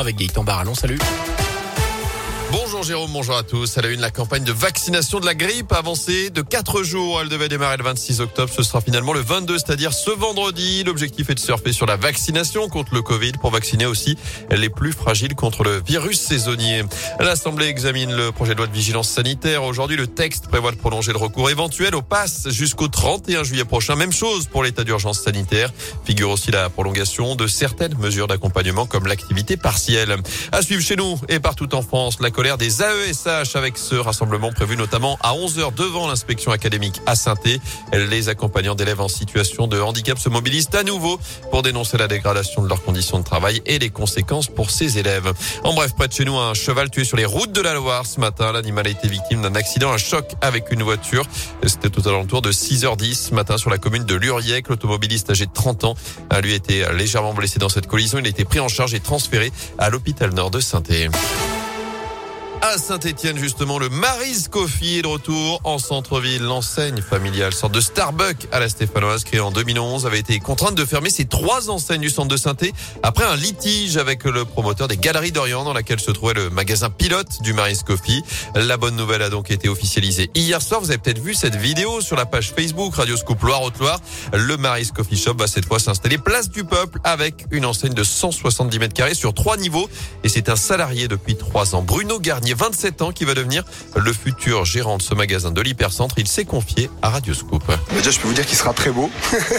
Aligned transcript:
avec 0.00 0.16
Gaëtan 0.16 0.44
Barallon. 0.44 0.74
Salut. 0.74 0.98
Bonjour 2.52 2.82
Jérôme, 2.82 3.10
bonjour 3.14 3.34
à 3.34 3.44
tous. 3.44 3.78
À 3.78 3.80
la 3.80 3.88
une, 3.88 4.02
la 4.02 4.10
campagne 4.10 4.44
de 4.44 4.52
vaccination 4.52 5.20
de 5.20 5.24
la 5.24 5.34
grippe 5.34 5.72
a 5.72 5.78
avancé 5.78 6.28
de 6.28 6.42
4 6.42 6.82
jours. 6.82 7.18
Elle 7.22 7.30
devait 7.30 7.48
démarrer 7.48 7.78
le 7.78 7.84
26 7.84 8.20
octobre. 8.20 8.52
Ce 8.54 8.62
sera 8.62 8.82
finalement 8.82 9.14
le 9.14 9.20
22, 9.20 9.56
c'est-à-dire 9.56 9.94
ce 9.94 10.10
vendredi. 10.10 10.84
L'objectif 10.84 11.30
est 11.30 11.34
de 11.34 11.40
surfer 11.40 11.72
sur 11.72 11.86
la 11.86 11.96
vaccination 11.96 12.68
contre 12.68 12.92
le 12.92 13.00
Covid 13.00 13.32
pour 13.40 13.52
vacciner 13.52 13.86
aussi 13.86 14.18
les 14.50 14.68
plus 14.68 14.92
fragiles 14.92 15.34
contre 15.34 15.64
le 15.64 15.80
virus 15.80 16.20
saisonnier. 16.20 16.82
L'Assemblée 17.20 17.68
examine 17.68 18.14
le 18.14 18.32
projet 18.32 18.52
de 18.52 18.58
loi 18.58 18.66
de 18.66 18.74
vigilance 18.74 19.08
sanitaire. 19.08 19.64
Aujourd'hui, 19.64 19.96
le 19.96 20.06
texte 20.06 20.48
prévoit 20.48 20.72
de 20.72 20.76
prolonger 20.76 21.12
le 21.12 21.18
recours 21.18 21.48
éventuel 21.48 21.94
au 21.94 22.02
pass 22.02 22.50
jusqu'au 22.50 22.88
31 22.88 23.44
juillet 23.44 23.64
prochain. 23.64 23.96
Même 23.96 24.12
chose 24.12 24.46
pour 24.46 24.62
l'état 24.62 24.84
d'urgence 24.84 25.20
sanitaire. 25.20 25.72
Figure 26.04 26.28
aussi 26.28 26.50
la 26.50 26.68
prolongation 26.68 27.34
de 27.34 27.46
certaines 27.46 27.96
mesures 27.96 28.26
d'accompagnement 28.26 28.84
comme 28.84 29.06
l'activité 29.06 29.56
partielle. 29.56 30.16
À 30.52 30.60
suivre 30.60 30.82
chez 30.82 30.96
nous 30.96 31.18
et 31.30 31.40
partout 31.40 31.74
en 31.74 31.80
France, 31.80 32.18
la 32.20 32.30
colère 32.42 32.58
des 32.58 32.82
AESH 32.82 33.54
avec 33.54 33.78
ce 33.78 33.94
rassemblement 33.94 34.50
prévu 34.50 34.76
notamment 34.76 35.16
à 35.22 35.32
11h 35.32 35.74
devant 35.76 36.08
l'inspection 36.08 36.50
académique 36.50 37.00
à 37.06 37.14
saint 37.14 37.36
Les 37.92 38.28
accompagnants 38.28 38.74
d'élèves 38.74 39.00
en 39.00 39.06
situation 39.06 39.68
de 39.68 39.80
handicap 39.80 40.18
se 40.18 40.28
mobilisent 40.28 40.70
à 40.72 40.82
nouveau 40.82 41.20
pour 41.52 41.62
dénoncer 41.62 41.98
la 41.98 42.08
dégradation 42.08 42.60
de 42.60 42.68
leurs 42.68 42.82
conditions 42.82 43.20
de 43.20 43.24
travail 43.24 43.62
et 43.64 43.78
les 43.78 43.90
conséquences 43.90 44.48
pour 44.48 44.72
ces 44.72 44.98
élèves. 44.98 45.32
En 45.62 45.72
bref, 45.72 45.92
près 45.94 46.08
de 46.08 46.12
chez 46.14 46.24
nous, 46.24 46.36
un 46.36 46.52
cheval 46.52 46.90
tué 46.90 47.04
sur 47.04 47.16
les 47.16 47.24
routes 47.24 47.52
de 47.52 47.60
la 47.60 47.74
Loire 47.74 48.06
ce 48.06 48.18
matin. 48.18 48.50
L'animal 48.50 48.88
a 48.88 48.90
été 48.90 49.06
victime 49.06 49.40
d'un 49.40 49.54
accident, 49.54 49.92
un 49.92 49.96
choc 49.96 50.32
avec 50.40 50.72
une 50.72 50.82
voiture. 50.82 51.24
C'était 51.64 51.90
tout 51.90 52.02
à 52.08 52.10
l'entour 52.10 52.42
de 52.42 52.50
6h10 52.50 53.28
ce 53.28 53.34
matin 53.36 53.56
sur 53.56 53.70
la 53.70 53.78
commune 53.78 54.04
de 54.04 54.16
Luriec. 54.16 54.68
L'automobiliste 54.68 55.30
âgé 55.30 55.46
de 55.46 55.52
30 55.52 55.84
ans 55.84 55.94
a 56.28 56.40
lui 56.40 56.54
été 56.54 56.84
légèrement 56.92 57.34
blessé 57.34 57.60
dans 57.60 57.68
cette 57.68 57.86
collision. 57.86 58.18
Il 58.18 58.26
a 58.26 58.30
été 58.30 58.44
pris 58.44 58.58
en 58.58 58.66
charge 58.66 58.94
et 58.94 59.00
transféré 59.00 59.52
à 59.78 59.90
l'hôpital 59.90 60.34
nord 60.34 60.50
de 60.50 60.58
saint 60.58 60.82
à 62.62 62.78
Saint-Etienne, 62.78 63.36
justement, 63.36 63.80
le 63.80 63.88
Maris 63.88 64.44
Coffee 64.48 64.98
est 64.98 65.02
de 65.02 65.08
retour 65.08 65.60
en 65.64 65.78
centre-ville. 65.78 66.42
L'enseigne 66.42 67.02
familiale, 67.02 67.52
sorte 67.52 67.72
de 67.72 67.80
Starbucks 67.80 68.46
à 68.52 68.60
la 68.60 68.68
Stéphanoise, 68.68 69.24
créée 69.24 69.40
en 69.40 69.50
2011, 69.50 70.06
avait 70.06 70.20
été 70.20 70.38
contrainte 70.38 70.76
de 70.76 70.84
fermer 70.84 71.10
ses 71.10 71.24
trois 71.24 71.70
enseignes 71.70 72.00
du 72.00 72.08
centre 72.08 72.28
de 72.28 72.36
saint 72.36 72.54
après 73.02 73.24
un 73.24 73.34
litige 73.34 73.96
avec 73.96 74.24
le 74.24 74.44
promoteur 74.44 74.86
des 74.86 74.96
Galeries 74.96 75.32
d'Orient 75.32 75.64
dans 75.64 75.72
laquelle 75.72 75.98
se 75.98 76.10
trouvait 76.12 76.34
le 76.34 76.50
magasin 76.50 76.88
pilote 76.88 77.42
du 77.42 77.52
Maris 77.52 77.80
Coffee. 77.84 78.22
La 78.54 78.76
bonne 78.76 78.94
nouvelle 78.94 79.22
a 79.22 79.30
donc 79.30 79.50
été 79.50 79.68
officialisée 79.68 80.30
hier 80.34 80.62
soir. 80.62 80.80
Vous 80.80 80.90
avez 80.90 80.98
peut-être 80.98 81.22
vu 81.22 81.34
cette 81.34 81.56
vidéo 81.56 82.00
sur 82.00 82.14
la 82.14 82.26
page 82.26 82.52
Facebook 82.54 82.94
Radio 82.94 83.16
Scoop 83.16 83.42
Loire-Haute-Loire. 83.42 84.00
Le 84.34 84.56
Maris 84.56 84.90
Coffee 84.94 85.16
Shop 85.16 85.34
va 85.34 85.48
cette 85.48 85.64
fois 85.64 85.80
s'installer 85.80 86.18
place 86.18 86.48
du 86.48 86.62
peuple 86.62 87.00
avec 87.02 87.46
une 87.50 87.64
enseigne 87.64 87.94
de 87.94 88.04
170 88.04 88.78
mètres 88.78 88.94
carrés 88.94 89.14
sur 89.14 89.34
trois 89.34 89.56
niveaux. 89.56 89.88
Et 90.22 90.28
c'est 90.28 90.48
un 90.48 90.56
salarié 90.56 91.08
depuis 91.08 91.34
trois 91.34 91.74
ans. 91.74 91.82
Bruno 91.82 92.20
Garnier 92.20 92.51
27 92.54 93.02
ans, 93.02 93.12
qui 93.12 93.24
va 93.24 93.34
devenir 93.34 93.64
le 93.96 94.12
futur 94.12 94.64
gérant 94.64 94.96
de 94.96 95.02
ce 95.02 95.14
magasin 95.14 95.50
de 95.50 95.60
l'Hypercentre. 95.60 96.14
Il 96.18 96.28
s'est 96.28 96.44
confié 96.44 96.90
à 97.02 97.10
Radio 97.10 97.34
Scoop. 97.34 97.62
Déjà, 97.94 98.10
je 98.10 98.20
peux 98.20 98.28
vous 98.28 98.34
dire 98.34 98.46
qu'il 98.46 98.56
sera 98.56 98.72
très 98.72 98.90
beau. 98.90 99.10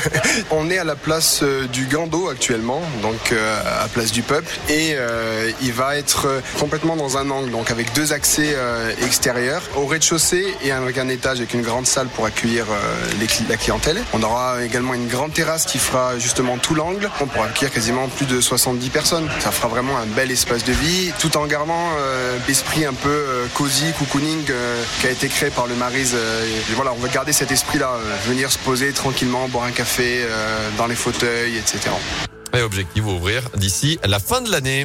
On 0.50 0.70
est 0.70 0.78
à 0.78 0.84
la 0.84 0.96
place 0.96 1.40
euh, 1.42 1.66
du 1.66 1.86
Gando 1.86 2.28
actuellement, 2.28 2.82
donc 3.02 3.32
euh, 3.32 3.84
à 3.84 3.88
place 3.88 4.12
du 4.12 4.22
Peuple, 4.22 4.52
et 4.68 4.92
euh, 4.94 5.50
il 5.62 5.72
va 5.72 5.96
être 5.96 6.28
complètement 6.58 6.96
dans 6.96 7.16
un 7.16 7.30
angle, 7.30 7.50
donc 7.50 7.70
avec 7.70 7.92
deux 7.94 8.12
accès 8.12 8.56
extérieurs, 9.04 9.62
au 9.76 9.86
rez-de-chaussée 9.86 10.54
et 10.62 10.72
avec 10.72 10.98
un 10.98 11.08
étage 11.08 11.38
avec 11.38 11.54
une 11.54 11.62
grande 11.62 11.86
salle 11.86 12.08
pour 12.08 12.26
accueillir 12.26 12.66
la 13.48 13.56
clientèle. 13.56 14.02
On 14.12 14.22
aura 14.22 14.62
également 14.64 14.94
une 14.94 15.08
grande 15.08 15.32
terrasse 15.32 15.66
qui 15.66 15.78
fera 15.78 16.18
justement 16.18 16.58
tout 16.58 16.74
l'angle. 16.74 17.10
On 17.20 17.26
pourra 17.26 17.46
accueillir 17.46 17.72
quasiment 17.72 18.08
plus 18.08 18.26
de 18.26 18.40
70 18.40 18.90
personnes. 18.90 19.28
Ça 19.40 19.50
fera 19.50 19.68
vraiment 19.68 19.96
un 19.98 20.06
bel 20.06 20.30
espace 20.30 20.64
de 20.64 20.72
vie, 20.72 21.12
tout 21.18 21.36
en 21.36 21.46
gardant 21.46 21.90
l'esprit 22.48 22.79
un 22.86 22.94
peu 22.94 23.08
euh, 23.08 23.46
cosy, 23.54 23.92
cocooning 23.98 24.44
euh, 24.50 24.82
qui 25.00 25.06
a 25.06 25.10
été 25.10 25.28
créé 25.28 25.50
par 25.50 25.66
le 25.66 25.74
Marise. 25.74 26.14
Euh, 26.14 26.60
voilà, 26.74 26.92
on 26.92 26.98
va 26.98 27.08
garder 27.08 27.32
cet 27.32 27.50
esprit-là, 27.50 27.92
venir 28.26 28.50
se 28.50 28.58
poser 28.58 28.92
tranquillement, 28.92 29.48
boire 29.48 29.64
un 29.64 29.72
café 29.72 30.24
dans 30.76 30.86
les 30.86 30.94
fauteuils, 30.94 31.56
etc. 31.56 31.90
Et 32.56 32.62
objectif 32.62 33.04
ouvrir 33.04 33.42
d'ici 33.56 33.98
la 34.04 34.18
fin 34.18 34.40
de 34.40 34.50
l'année. 34.50 34.84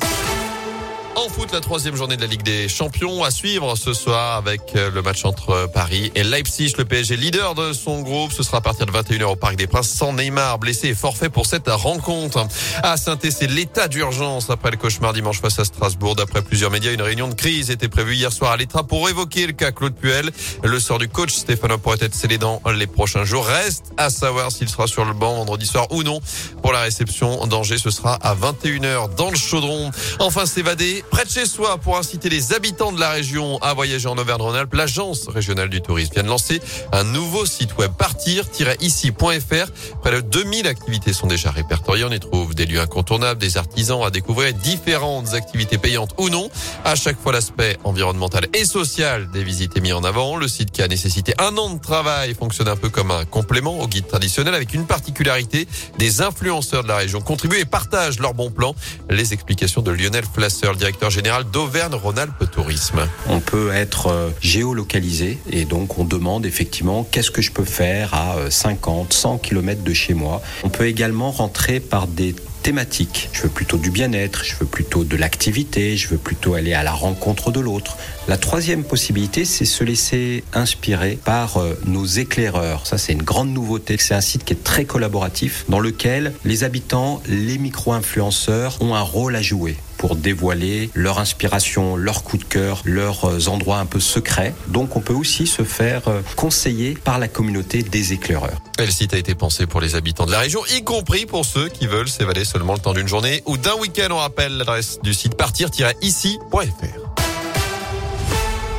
En 1.16 1.30
foot, 1.30 1.54
la 1.54 1.62
troisième 1.62 1.96
journée 1.96 2.18
de 2.18 2.22
la 2.22 2.28
Ligue 2.28 2.44
des 2.44 2.68
Champions 2.68 3.24
à 3.24 3.32
suivre 3.32 3.78
ce 3.78 3.94
soir 3.94 4.36
avec 4.36 4.76
euh, 4.76 4.92
le 4.92 5.02
match 5.02 5.24
entre 5.24 5.70
Paris 5.74 6.12
et 6.14 6.26
Leipzig. 6.26 6.74
Le 6.78 6.84
PSG 6.84 7.16
leader 7.16 7.56
de 7.56 7.72
son 7.72 8.02
groupe. 8.02 8.34
Ce 8.34 8.44
sera 8.44 8.58
à 8.58 8.62
partir 8.62 8.86
de 8.86 8.92
21h 8.92 9.24
au 9.24 9.36
Parc 9.38 9.56
des 9.56 9.66
Princes 9.66 9.90
sans 9.90 10.12
Neymar 10.12 10.60
blessé 10.60 10.90
et 10.90 10.94
forfait 10.94 11.30
pour 11.30 11.46
cette 11.46 11.70
rencontre. 11.70 12.46
À 12.84 12.98
saint 12.98 13.18
c'est 13.22 13.48
l'état 13.48 13.88
d'urgence 13.88 14.50
après 14.50 14.72
le 14.72 14.78
cauchemar 14.78 15.14
dimanche 15.14 15.40
face 15.40 15.58
à 15.58 15.64
Strasbourg. 15.64 16.16
D'après 16.16 16.42
plusieurs 16.42 16.70
médias, 16.70 16.92
une 16.92 17.02
réunion 17.02 17.30
de 17.30 17.34
crise 17.34 17.72
était 17.72 17.88
prévue 17.88 18.16
hier 18.16 18.34
soir 18.34 18.52
à 18.52 18.58
l'État 18.58 18.84
pour 18.84 19.08
évoquer 19.10 19.48
le 19.48 19.54
cas 19.54 19.72
Claude 19.72 19.96
Puel. 19.96 20.32
Le 20.64 20.80
sort 20.82 21.00
du 21.00 21.08
coach 21.08 21.34
Stéphane 21.34 21.78
pourrait 21.78 21.98
être 22.02 22.14
scellé 22.14 22.38
dans 22.38 22.62
les 22.76 22.88
prochains 22.88 23.24
jours. 23.24 23.46
Reste 23.46 23.94
à 23.96 24.10
savoir 24.10 24.52
s'il 24.52 24.68
sera 24.68 24.86
sur 24.86 25.06
le 25.06 25.14
banc 25.14 25.36
vendredi 25.36 25.66
soir 25.66 25.88
ou 25.92 26.04
non. 26.04 26.20
Pour 26.62 26.74
la 26.74 26.82
réception 26.82 27.48
d'Angers, 27.48 27.78
ce 27.78 27.90
sera 27.90 28.16
à 28.16 28.36
21h 28.36 29.16
dans 29.16 29.32
le 29.32 29.38
chaudron. 29.38 29.92
Enfin, 30.20 30.46
s'évader 30.46 31.05
près 31.10 31.26
de 31.26 31.30
chez 31.30 31.46
soi 31.46 31.78
pour 31.78 31.98
inciter 31.98 32.30
les 32.30 32.54
habitants 32.54 32.92
de 32.92 33.00
la 33.00 33.10
région 33.10 33.58
à 33.60 33.74
voyager 33.74 34.08
en 34.08 34.18
Auvergne-Rhône-Alpes. 34.18 34.74
L'agence 34.74 35.28
régionale 35.28 35.70
du 35.70 35.82
tourisme 35.82 36.14
vient 36.14 36.24
de 36.24 36.30
lancer 36.30 36.62
un 36.92 37.04
nouveau 37.04 37.46
site 37.46 37.78
web 37.78 37.92
partir-ici.fr. 37.92 40.00
Près 40.02 40.12
de 40.12 40.22
2000 40.22 40.68
activités 40.68 41.14
sont 41.14 41.28
déjà 41.28 41.52
répertoriées. 41.52 42.06
On 42.06 42.12
y 42.12 42.20
trouve 42.20 42.56
des 42.56 42.66
lieux 42.66 42.80
incontournables, 42.80 43.40
des 43.40 43.58
artisans 43.58 44.02
à 44.04 44.10
découvrir, 44.10 44.54
différentes 44.54 45.34
activités 45.34 45.78
payantes 45.78 46.14
ou 46.18 46.30
non. 46.30 46.50
À 46.84 46.96
chaque 46.96 47.20
fois, 47.20 47.32
l'aspect 47.32 47.78
environnemental 47.84 48.48
et 48.54 48.66
social 48.66 49.30
des 49.32 49.44
visites 49.44 49.78
est 49.78 49.82
mis 49.82 49.94
en 49.94 50.04
avant. 50.04 50.38
Le 50.38 50.48
site 50.48 50.72
qui 50.72 50.82
a 50.82 50.88
nécessité 50.88 51.34
un 51.40 51.56
an 51.58 51.70
de 51.70 51.80
travail 51.80 52.34
fonctionne 52.34 52.68
un 52.68 52.76
peu 52.76 52.90
comme 52.90 53.12
un 53.12 53.26
complément 53.26 53.80
au 53.80 53.88
guide 53.88 54.08
traditionnel 54.08 54.54
avec 54.54 54.74
une 54.74 54.86
particularité. 54.86 55.68
Des 55.98 56.22
influenceurs 56.22 56.84
de 56.84 56.88
la 56.88 56.98
région 56.98 57.22
contribuent 57.22 57.60
et 57.60 57.66
partagent 57.66 58.20
leurs 58.20 58.34
bons 58.34 58.52
plans. 58.52 58.76
Les 59.10 59.34
explications 59.34 59.82
de 59.82 59.92
Lionel 59.92 60.26
Flasser, 60.26 60.68
le 60.68 60.76
général 61.10 61.44
d'Auvergne-Rhône-Alpes 61.46 62.52
Tourisme. 62.52 63.08
On 63.30 63.40
peut 63.40 63.72
être 63.74 64.08
euh, 64.08 64.30
géolocalisé 64.42 65.38
et 65.50 65.66
donc 65.66 65.98
on 65.98 66.04
demande 66.04 66.46
effectivement 66.46 67.08
qu'est-ce 67.10 67.32
que 67.32 67.42
je 67.42 67.52
peux 67.52 67.66
faire 67.66 68.14
à 68.14 68.36
50, 68.50 69.14
100 69.14 69.38
km 69.38 69.84
de 69.84 69.94
chez 69.94 70.14
moi. 70.14 70.42
On 70.64 70.70
peut 70.70 70.88
également 70.88 71.32
rentrer 71.32 71.80
par 71.80 72.08
des 72.08 72.36
thématiques. 72.66 73.30
Je 73.32 73.44
veux 73.44 73.50
plutôt 73.50 73.78
du 73.78 73.92
bien-être, 73.92 74.44
je 74.44 74.56
veux 74.56 74.66
plutôt 74.66 75.04
de 75.04 75.16
l'activité, 75.16 75.98
je 75.98 76.08
veux 76.08 76.18
plutôt 76.18 76.56
aller 76.56 76.74
à 76.74 76.82
la 76.82 76.94
rencontre 76.94 77.52
de 77.52 77.60
l'autre. 77.60 77.96
La 78.28 78.38
troisième 78.38 78.84
possibilité, 78.84 79.46
c'est 79.46 79.66
se 79.66 79.84
laisser 79.84 80.44
inspirer 80.52 81.20
par 81.24 81.58
euh, 81.58 81.80
nos 81.86 82.06
éclaireurs. 82.06 82.88
Ça, 82.88 82.98
c'est 82.98 83.14
une 83.14 83.22
grande 83.22 83.50
nouveauté. 83.50 83.98
C'est 84.00 84.16
un 84.16 84.22
site 84.22 84.46
qui 84.46 84.54
est 84.54 84.64
très 84.64 84.86
collaboratif 84.86 85.66
dans 85.70 85.80
lequel 85.80 86.34
les 86.44 86.64
habitants, 86.64 87.22
les 87.28 87.60
micro-influenceurs 87.60 88.82
ont 88.82 88.96
un 88.96 89.02
rôle 89.02 89.36
à 89.36 89.44
jouer 89.44 89.78
pour 89.98 90.16
dévoiler 90.16 90.90
leur 90.94 91.20
inspiration, 91.20 91.96
leur 91.96 92.24
coup 92.24 92.38
de 92.38 92.44
cœur, 92.44 92.82
leurs 92.86 93.26
euh, 93.26 93.48
endroits 93.48 93.78
un 93.78 93.86
peu 93.86 94.00
secrets. 94.00 94.54
Donc 94.68 94.96
on 94.96 95.02
peut 95.02 95.14
aussi 95.14 95.48
se 95.48 95.64
faire 95.64 96.08
euh, 96.08 96.22
conseiller 96.36 96.98
par 97.04 97.20
la 97.20 97.28
communauté 97.28 97.84
des 97.84 98.14
éclaireurs. 98.14 98.62
le 98.80 98.86
site 98.88 99.14
a 99.14 99.18
été 99.18 99.36
pensé 99.36 99.68
pour 99.68 99.82
les 99.82 99.96
habitants 99.96 100.26
de 100.26 100.32
la 100.32 100.40
région, 100.40 100.62
y 100.76 100.84
compris 100.84 101.26
pour 101.26 101.46
ceux 101.46 101.70
qui 101.70 101.88
veulent 101.88 102.10
s'évader 102.10 102.46
seulement 102.46 102.74
le 102.74 102.80
temps 102.80 102.94
d'une 102.94 103.08
journée 103.08 103.44
ou 103.46 103.58
d'un 103.58 103.76
week-end. 103.76 104.08
On 104.12 104.18
rappelle 104.18 104.58
l'adresse 104.58 105.00
du 105.04 105.14
site 105.14 105.36
partir-ici.fr. 105.36 107.05